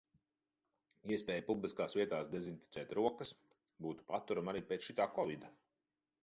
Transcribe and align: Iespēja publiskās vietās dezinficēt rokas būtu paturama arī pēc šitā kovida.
Iespēja 1.15 1.43
publiskās 1.49 1.93
vietās 1.97 2.29
dezinficēt 2.35 2.95
rokas 3.01 3.35
būtu 3.87 4.07
paturama 4.09 4.55
arī 4.55 4.65
pēc 4.73 4.89
šitā 4.91 5.09
kovida. 5.21 5.55